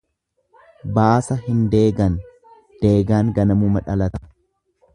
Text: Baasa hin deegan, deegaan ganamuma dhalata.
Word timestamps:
Baasa 0.95 1.37
hin 1.43 1.59
deegan, 1.75 2.15
deegaan 2.85 3.31
ganamuma 3.37 3.85
dhalata. 3.91 4.27